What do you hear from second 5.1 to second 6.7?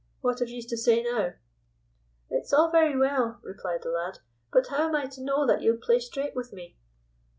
know that you'll play straight with